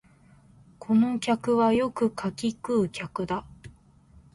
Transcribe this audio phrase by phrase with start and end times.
[0.79, 3.45] この客はよく柿食う客だ